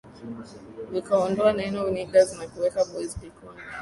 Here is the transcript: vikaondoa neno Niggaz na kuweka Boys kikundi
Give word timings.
vikaondoa 0.91 1.51
neno 1.53 1.81
Niggaz 1.93 2.29
na 2.37 2.45
kuweka 2.51 2.81
Boys 2.89 3.13
kikundi 3.19 3.61